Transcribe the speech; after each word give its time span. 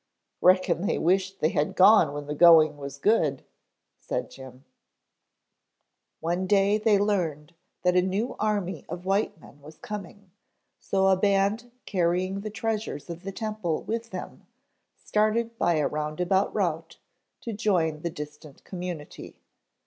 "Reckon 0.41 0.87
they 0.87 0.97
wished 0.97 1.41
they 1.41 1.49
had 1.49 1.75
gone 1.75 2.11
when 2.11 2.25
the 2.25 2.33
going 2.33 2.75
was 2.77 2.97
good," 2.97 3.45
said 3.99 4.31
Jim. 4.31 4.65
"One 6.21 6.47
day 6.47 6.79
they 6.79 6.97
learned 6.97 7.53
that 7.83 7.95
a 7.95 8.01
new 8.01 8.35
army 8.39 8.83
of 8.89 9.05
white 9.05 9.39
men 9.39 9.61
was 9.61 9.77
coming, 9.77 10.31
so 10.79 11.05
a 11.05 11.15
band 11.15 11.69
carrying 11.85 12.39
the 12.41 12.49
treasures 12.49 13.11
of 13.11 13.21
the 13.21 13.31
temple 13.31 13.83
with 13.83 14.09
them 14.09 14.47
started 14.97 15.55
by 15.59 15.75
a 15.75 15.87
roundabout 15.87 16.51
route 16.51 16.97
to 17.41 17.53
join 17.53 17.99
the 18.01 18.09
distant 18.09 18.63
community. 18.63 19.37